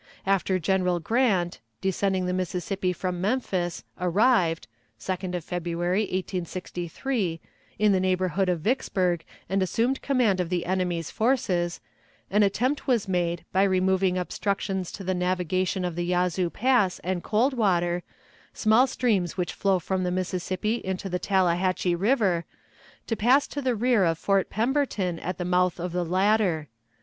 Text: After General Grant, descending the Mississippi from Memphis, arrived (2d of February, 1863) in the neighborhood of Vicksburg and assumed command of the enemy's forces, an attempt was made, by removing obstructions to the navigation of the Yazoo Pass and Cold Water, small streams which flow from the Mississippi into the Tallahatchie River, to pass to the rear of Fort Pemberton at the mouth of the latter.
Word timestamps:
After 0.25 0.57
General 0.57 0.99
Grant, 0.99 1.59
descending 1.79 2.25
the 2.25 2.33
Mississippi 2.33 2.91
from 2.91 3.21
Memphis, 3.21 3.83
arrived 3.99 4.67
(2d 4.99 5.35
of 5.35 5.43
February, 5.43 5.99
1863) 6.01 7.39
in 7.77 7.91
the 7.91 7.99
neighborhood 7.99 8.49
of 8.49 8.61
Vicksburg 8.61 9.23
and 9.47 9.61
assumed 9.61 10.01
command 10.01 10.39
of 10.39 10.49
the 10.49 10.65
enemy's 10.65 11.11
forces, 11.11 11.79
an 12.31 12.41
attempt 12.41 12.87
was 12.87 13.07
made, 13.07 13.45
by 13.53 13.61
removing 13.61 14.17
obstructions 14.17 14.91
to 14.91 15.03
the 15.03 15.13
navigation 15.13 15.85
of 15.85 15.95
the 15.95 16.05
Yazoo 16.07 16.49
Pass 16.49 16.97
and 17.03 17.21
Cold 17.21 17.53
Water, 17.53 18.01
small 18.55 18.87
streams 18.87 19.37
which 19.37 19.53
flow 19.53 19.77
from 19.77 20.01
the 20.03 20.09
Mississippi 20.09 20.81
into 20.83 21.09
the 21.09 21.19
Tallahatchie 21.19 21.93
River, 21.93 22.45
to 23.05 23.15
pass 23.15 23.45
to 23.49 23.61
the 23.61 23.75
rear 23.75 24.03
of 24.05 24.17
Fort 24.17 24.49
Pemberton 24.49 25.19
at 25.19 25.37
the 25.37 25.45
mouth 25.45 25.79
of 25.79 25.91
the 25.91 26.03
latter. 26.03 26.69